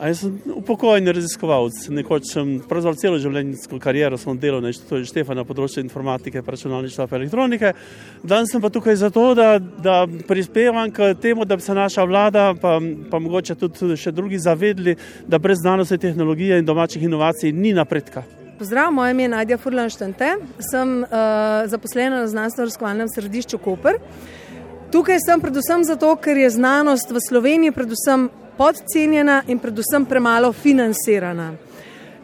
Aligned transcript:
A 0.00 0.08
jaz 0.08 0.22
sem 0.22 0.38
upokojeni 0.56 1.12
raziskovalec, 1.12 1.76
nekoč 1.92 2.30
sem 2.32 2.54
pravzaprav 2.64 2.96
celo 2.96 3.18
življenjsko 3.20 3.76
kariero 3.84 4.16
sem 4.16 4.38
delal 4.40 4.62
na 4.64 4.70
inštitutu 4.72 5.04
Štefana 5.04 5.42
na 5.42 5.44
področju 5.44 5.82
informatike, 5.84 6.40
računalništva 6.40 7.04
in 7.04 7.16
elektronike. 7.18 7.72
Danes 8.24 8.48
sem 8.48 8.64
pa 8.64 8.70
tukaj 8.72 8.96
zato, 8.96 9.26
da, 9.36 9.58
da 9.60 10.06
prispevam 10.28 10.88
k 10.88 11.12
temu, 11.20 11.44
da 11.44 11.60
bi 11.60 11.66
se 11.66 11.76
naša 11.76 12.08
vlada, 12.08 12.46
pa, 12.56 12.78
pa 13.12 13.20
mogoče 13.20 13.58
tudi 13.60 14.00
še 14.00 14.14
drugi 14.16 14.40
zavedli, 14.40 14.96
da 15.28 15.36
brez 15.36 15.60
znanosti, 15.60 16.00
tehnologije 16.00 16.62
in 16.62 16.64
domačih 16.64 17.04
inovacij 17.04 17.52
ni 17.52 17.76
napredka. 17.76 18.24
Pozdrav, 18.56 18.88
moje 18.96 19.12
ime 19.12 19.28
je 19.28 19.36
Nadja 19.36 19.60
Furlan-Štente, 19.60 20.32
sem 20.64 21.00
uh, 21.04 21.68
zaposlena 21.68 22.24
na 22.24 22.32
znanstveno-razkovalnem 22.32 23.12
središču 23.12 23.60
Koper. 23.60 24.00
Tukaj 24.90 25.20
sem 25.28 25.44
predvsem 25.44 25.84
zato, 25.84 26.16
ker 26.16 26.40
je 26.40 26.56
znanost 26.56 27.12
v 27.12 27.20
Sloveniji 27.28 27.76
predvsem 27.76 28.30
podcenjena 28.60 29.42
in 29.48 29.58
predvsem 29.58 30.04
premalo 30.04 30.52
financirana. 30.52 31.52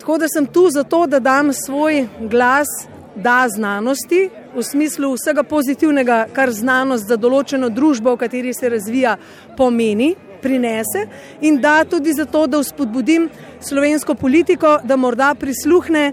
Tako 0.00 0.18
da 0.18 0.28
sem 0.28 0.46
tu 0.46 0.68
zato, 0.70 1.06
da 1.06 1.18
dam 1.20 1.52
svoj 1.52 2.06
glas, 2.30 2.68
da 3.16 3.44
znanosti, 3.48 4.30
v 4.54 4.62
smislu 4.64 5.12
vsega 5.12 5.42
pozitivnega, 5.42 6.26
kar 6.32 6.50
znanost 6.50 7.04
za 7.08 7.18
določeno 7.20 7.68
družbo, 7.68 8.14
v 8.14 8.22
kateri 8.24 8.54
se 8.56 8.70
razvija, 8.72 9.18
pomeni, 9.56 10.14
prinese, 10.42 11.04
in 11.44 11.60
da 11.60 11.82
tudi 11.84 12.16
zato, 12.16 12.46
da 12.48 12.62
vzpodbudim 12.64 13.28
slovensko 13.60 14.14
politiko, 14.14 14.78
da 14.84 14.96
morda 14.96 15.34
prisluhne 15.38 16.12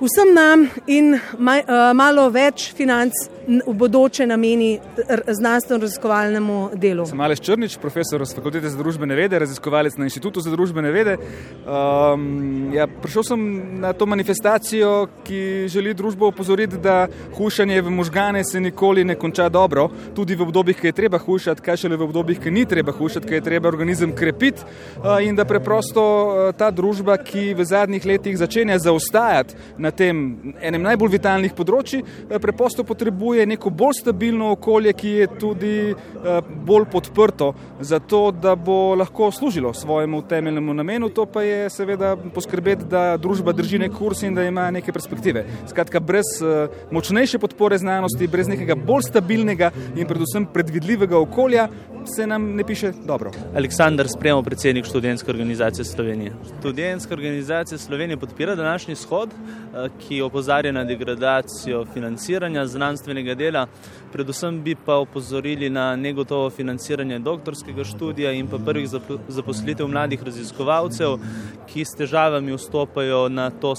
vsem 0.00 0.32
nam 0.34 0.68
in 0.86 1.18
uh, 1.18 1.92
malo 1.92 2.30
več 2.32 2.72
financ 2.76 3.28
v 3.48 3.74
bodoče 3.74 4.26
nameni 4.26 4.78
znanstveno-raziskovalnemu 5.26 6.70
delu. 6.76 7.06
Sem 7.08 7.20
Aleš 7.20 7.40
Črnič, 7.40 7.78
profesor 7.80 8.20
z 8.26 8.36
Fakultete 8.36 8.68
za 8.68 8.76
družbene 8.76 9.16
vede, 9.16 9.38
raziskovalec 9.40 9.96
na 9.96 10.04
Inštitutu 10.04 10.42
za 10.44 10.52
družbene 10.52 10.90
vede. 10.92 11.16
Um, 11.64 12.68
ja, 12.76 12.84
prišel 12.86 13.24
sem 13.24 13.40
na 13.80 13.94
to 13.96 14.06
manifestacijo, 14.06 15.08
ki 15.24 15.68
želi 15.72 15.94
družbo 15.96 16.28
opozoriti, 16.28 16.76
da 16.76 17.06
hušanje 17.36 17.80
v 17.82 17.90
možgane 17.90 18.44
se 18.44 18.60
nikoli 18.60 19.04
ne 19.04 19.16
konča 19.16 19.48
dobro, 19.48 19.88
tudi 20.14 20.36
v 20.36 20.44
obdobjih, 20.44 20.76
ki 20.80 20.92
je 20.92 20.98
treba 21.00 21.18
hušati, 21.18 21.64
kaj 21.64 21.80
šele 21.84 21.96
v 21.96 22.04
obdobjih, 22.04 22.42
ki 22.44 22.52
ni 22.52 22.66
treba 22.68 22.92
hušati, 22.92 23.28
ki 23.28 23.38
je 23.40 23.46
treba 23.48 23.68
organizem 23.68 24.12
krepiti 24.12 24.60
uh, 24.60 25.24
in 25.24 25.36
da 25.36 25.48
preprosto 25.48 26.04
uh, 26.04 26.52
ta 26.52 26.68
družba, 26.70 27.16
ki 27.16 27.54
v 27.56 27.64
zadnjih 27.64 28.04
letih 28.04 28.36
začenja 28.38 28.78
zaostajati 28.78 29.56
na 29.78 29.90
tem 29.90 30.54
enem 30.60 30.84
najbolj 30.84 31.16
vitalnih 31.16 31.56
področji, 31.56 32.04
uh, 32.04 32.36
preprosto 32.42 32.84
potrebuje 32.84 33.37
potrebuje 33.38 33.46
neko 33.46 33.70
bolj 33.70 33.94
stabilno 34.00 34.52
okolje, 34.52 34.92
ki 34.92 35.08
je 35.08 35.26
tudi 35.38 35.92
uh, 35.92 36.40
bolj 36.66 36.84
podprto, 36.90 37.54
zato 37.80 38.30
da 38.30 38.56
bo 38.56 38.94
lahko 38.94 39.30
služilo 39.30 39.74
svojemu 39.74 40.22
temeljnemu 40.28 40.74
namenu, 40.74 41.08
to 41.08 41.26
pa 41.26 41.42
je 41.42 41.70
seveda 41.70 42.16
poskrbeti, 42.34 42.84
da 42.84 43.16
družba 43.16 43.52
drži 43.52 43.78
nek 43.78 43.92
kurs 43.92 44.22
in 44.22 44.34
da 44.34 44.44
ima 44.44 44.70
neke 44.70 44.92
perspektive. 44.92 45.44
Skratka, 45.68 46.00
brez 46.00 46.26
uh, 46.42 46.68
močnejše 46.90 47.38
podpore 47.38 47.78
znanosti, 47.78 48.26
brez 48.26 48.48
nekega 48.48 48.74
bolj 48.74 49.06
stabilnega 49.08 49.70
in 49.96 50.06
predvsem 50.06 50.46
predvidljivega 50.52 51.18
okolja, 51.18 51.68
se 52.16 52.26
nam 52.26 52.54
ne 52.56 52.64
piše 52.64 52.92
dobro. 53.06 53.30
Aleksandr 53.56 54.08
Spremo, 54.08 54.42
predsednik 54.42 54.84
študentske 54.84 55.30
organizacije 55.30 55.84
Slovenije. 55.84 56.32
Študentska 56.60 57.14
organizacija 57.14 57.78
Slovenije 57.78 58.16
podpira 58.16 58.54
današnji 58.54 58.94
shod, 58.94 59.30
eh, 59.30 59.88
ki 59.98 60.22
opozarja 60.22 60.72
na 60.72 60.84
degradacijo 60.84 61.84
financiranja 61.94 62.66
znanstvenega 62.66 63.27
dela. 63.34 63.66
Predvsem 64.12 64.62
bi 64.62 64.74
pa 64.74 64.94
opozorili 64.94 65.70
na 65.70 65.96
negotovo 65.96 66.50
financiranje 66.50 67.18
doktorskega 67.18 67.84
študija 67.84 68.32
in 68.32 68.46
pa 68.48 68.58
prvih 68.58 68.88
zaposlitev 69.28 69.88
mladih 69.88 70.22
raziskovalcev, 70.22 71.18
ki 71.66 71.84
s 71.84 71.96
težavami 71.98 72.56
vstopajo 72.56 73.28
na 73.28 73.50
to 73.50 73.74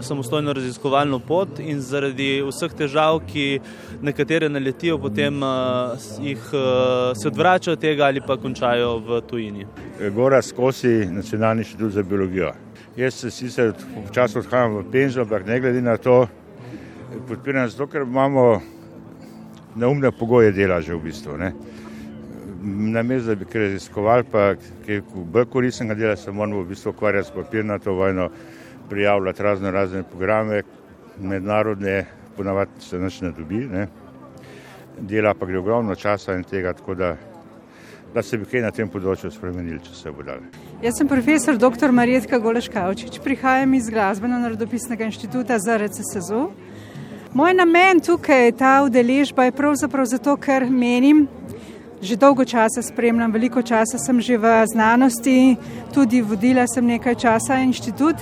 samostojno 0.00 0.52
raziskovalno 0.52 1.18
pot 1.18 1.58
in 1.58 1.80
zaradi 1.80 2.42
vseh 2.44 2.74
težav, 2.76 3.22
ki 3.26 3.60
nekatere 4.02 4.48
naletijo, 4.48 4.98
potem 4.98 5.42
uh, 5.42 5.96
jih 6.20 6.42
uh, 6.52 7.16
se 7.16 7.28
odvračajo 7.28 7.78
od 7.78 7.80
tega 7.80 8.04
ali 8.04 8.20
pa 8.26 8.36
končajo 8.36 8.98
v 8.98 9.20
tujini. 9.20 9.66
Gora 10.14 10.42
skozi 10.42 11.06
nacionalni 11.10 11.62
inštitut 11.64 11.92
za 11.92 12.02
biologijo. 12.02 12.52
Jaz 12.96 13.14
se 13.14 13.30
sicer 13.30 13.72
včasih 14.08 14.36
odhajam 14.36 14.76
v 14.76 14.84
penzijo, 14.92 15.22
ampak 15.22 15.46
ne 15.46 15.60
glede 15.60 15.80
na 15.82 15.96
to, 15.96 16.26
podpiram 17.28 17.68
zato, 17.68 17.86
ker 17.86 18.02
imamo 18.02 18.60
neumne 19.76 20.10
pogoje 20.10 20.52
dela 20.52 20.80
že 20.80 20.94
v 20.94 21.02
bistvu. 21.04 21.36
Ne. 21.38 21.52
Na 22.62 23.02
mestu, 23.02 23.28
da 23.28 23.34
bi 23.34 23.44
kaj 23.48 23.60
raziskovali, 23.60 24.24
pa 24.30 24.54
kaj 24.86 25.00
bolj 25.14 25.46
koristnega 25.48 25.94
dela, 25.94 26.16
se 26.16 26.32
moramo 26.32 26.62
v 26.62 26.72
bistvu 26.74 26.90
ukvarjati 26.90 27.28
s 27.28 27.34
papirnato 27.34 27.92
vojno, 27.92 28.28
prijavljati 28.90 29.42
razno 29.42 29.70
razne 29.70 30.02
programe, 30.02 30.62
mednarodne, 31.20 32.04
ponavadi 32.36 32.70
se 32.80 32.98
nič 32.98 33.20
ne 33.20 33.32
dobi. 33.32 33.64
Ne. 33.66 33.88
Dela 35.00 35.34
pa 35.34 35.46
gre 35.46 35.58
ogromno 35.58 35.94
časa 35.94 36.34
in 36.36 36.44
tega, 36.44 36.72
tako 36.72 36.94
da 36.94 37.16
da 38.14 38.22
se 38.22 38.38
bi 38.38 38.44
kaj 38.44 38.64
na 38.64 38.70
tem 38.74 38.88
področju 38.90 39.30
spremenili, 39.30 39.78
če 39.84 39.94
se 39.94 40.10
bo 40.10 40.24
dal. 40.26 40.42
Jaz 40.82 40.98
sem 40.98 41.08
profesor 41.08 41.58
dr. 41.60 41.92
Marjetka 41.94 42.40
Goleškavčič, 42.42 43.20
prihajam 43.22 43.74
iz 43.78 43.90
Glasbeno-narodopisnega 43.92 45.06
inštituta 45.06 45.58
za 45.62 45.78
RCSZU. 45.78 46.42
Moj 47.34 47.54
namen 47.54 48.00
tukaj, 48.02 48.52
ta 48.58 48.82
udeležba, 48.82 49.44
je 49.44 49.52
pravzaprav 49.52 50.06
zato, 50.10 50.32
ker 50.36 50.64
menim, 50.66 51.28
že 52.02 52.16
dolgo 52.18 52.42
časa 52.44 52.82
spremljam, 52.82 53.30
veliko 53.30 53.62
časa 53.62 54.00
sem 54.02 54.18
že 54.20 54.34
v 54.34 54.50
znanosti, 54.66 55.56
tudi 55.94 56.22
vodila 56.26 56.66
sem 56.66 56.86
nekaj 56.86 57.14
časa 57.14 57.60
inštitut. 57.62 58.16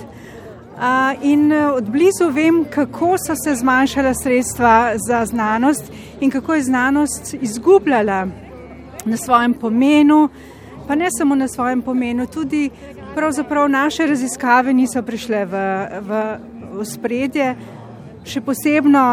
In 1.25 1.49
od 1.53 1.89
blizu 1.89 2.29
vem, 2.29 2.65
kako 2.69 3.17
so 3.17 3.33
se 3.33 3.55
zmanjšala 3.55 4.13
sredstva 4.13 4.93
za 5.07 5.25
znanost 5.25 5.89
in 6.21 6.29
kako 6.29 6.53
je 6.53 6.63
znanost 6.69 7.33
izgubljala 7.41 8.27
na 9.05 9.17
svojem 9.17 9.53
pomenu, 9.53 10.29
pa 10.87 10.95
ne 10.95 11.09
samo 11.17 11.35
na 11.35 11.47
svojem 11.47 11.81
pomenu, 11.81 12.27
tudi 12.27 12.69
pravzaprav 13.15 13.69
naše 13.69 14.05
raziskave 14.05 14.73
niso 14.73 15.01
prišle 15.01 15.45
v, 15.45 15.57
v, 15.99 16.23
v 16.77 16.85
spredje, 16.85 17.55
še 18.25 18.41
posebno 18.41 19.03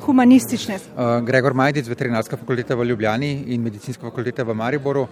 humanistične. 0.00 0.78
Uh, 0.96 1.20
Gregor 1.24 1.54
Majdic, 1.54 1.88
veterinarska 1.88 2.36
fakulteta 2.40 2.74
v 2.74 2.88
Ljubljani 2.90 3.30
in 3.54 3.62
medicinska 3.62 4.06
fakulteta 4.08 4.44
v 4.44 4.56
Mariboru. 4.56 5.06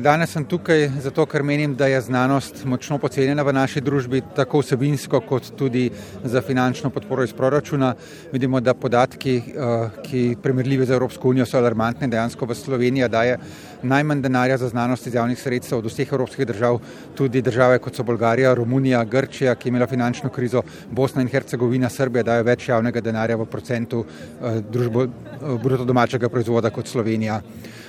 Danes 0.00 0.32
sem 0.34 0.42
tukaj 0.42 0.88
zato, 0.98 1.22
ker 1.30 1.44
menim, 1.46 1.76
da 1.78 1.86
je 1.86 2.00
znanost 2.02 2.64
močno 2.66 2.96
pocenjena 2.98 3.44
v 3.46 3.52
naši 3.54 3.78
družbi, 3.80 4.24
tako 4.34 4.58
vsebinsko, 4.58 5.20
kot 5.22 5.52
tudi 5.54 5.84
za 6.24 6.40
finančno 6.42 6.88
podporo 6.90 7.22
iz 7.22 7.32
proračuna. 7.32 7.92
Vidimo, 8.32 8.58
da 8.60 8.74
podatki, 8.74 9.36
eh, 9.36 10.00
ki 10.02 10.22
primerljivi 10.42 10.86
z 10.86 10.96
Evropsko 10.96 11.28
unijo, 11.28 11.46
so 11.46 11.58
alarmantni. 11.58 12.08
Dejansko 12.10 12.46
v 12.46 12.54
Sloveniji 12.54 13.08
daje 13.08 13.38
najmanj 13.82 14.22
denarja 14.22 14.56
za 14.56 14.68
znanost 14.68 15.06
iz 15.06 15.14
javnih 15.14 15.38
sredstev 15.38 15.78
od 15.78 15.86
vseh 15.86 16.12
evropskih 16.12 16.46
držav, 16.46 16.80
tudi 17.14 17.42
države 17.42 17.78
kot 17.78 17.94
so 17.94 18.02
Bolgarija, 18.02 18.54
Romunija, 18.54 19.04
Grčija, 19.04 19.54
ki 19.54 19.68
je 19.68 19.70
imela 19.70 19.86
finančno 19.86 20.30
krizo, 20.30 20.62
Bosna 20.90 21.22
in 21.22 21.28
Hercegovina, 21.28 21.88
Srbija 21.88 22.22
dajo 22.22 22.42
več 22.42 22.68
javnega 22.68 23.00
denarja 23.00 23.36
v 23.36 23.46
procentu 23.46 24.04
eh, 24.42 24.60
družbo, 24.72 25.04
eh, 25.04 25.58
bruto 25.62 25.84
domačega 25.84 26.28
proizvoda 26.28 26.70
kot 26.70 26.88
Slovenija. 26.88 27.40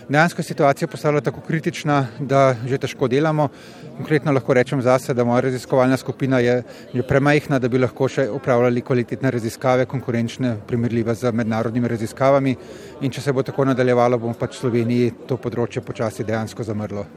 Dejansko 0.10 0.40
je 0.40 0.46
situacija 0.46 0.88
postala 0.88 1.22
tako 1.22 1.42
kritična, 1.42 1.95
da 2.20 2.56
že 2.66 2.80
težko 2.82 3.08
delamo. 3.12 3.50
Konkretno 3.98 4.34
lahko 4.36 4.54
rečem 4.54 4.82
zase, 4.82 5.14
da 5.14 5.24
moja 5.24 5.46
raziskovalna 5.48 5.98
skupina 5.98 6.40
je, 6.44 6.56
je 6.94 7.04
premajhna, 7.04 7.60
da 7.60 7.70
bi 7.72 7.80
lahko 7.80 8.10
še 8.12 8.28
upravljali 8.30 8.84
kvalitetne 8.84 9.32
raziskave, 9.32 9.86
konkurenčne, 9.86 10.56
primerljive 10.68 11.16
z 11.16 11.32
mednarodnimi 11.32 11.88
raziskavami. 11.96 12.58
In 13.02 13.12
če 13.12 13.22
se 13.22 13.34
bo 13.34 13.44
tako 13.44 13.70
nadaljevalo, 13.72 14.20
bomo 14.20 14.36
pač 14.40 14.58
v 14.58 14.66
Sloveniji 14.66 15.14
to 15.30 15.40
področje 15.40 15.86
počasi 15.86 16.28
dejansko 16.28 16.68
zamrlo. 16.68 17.08